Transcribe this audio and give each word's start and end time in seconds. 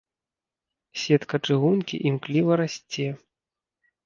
Сетка 1.01 1.35
чыгункі 1.49 1.95
імкліва 2.13 2.59
расце. 2.63 3.07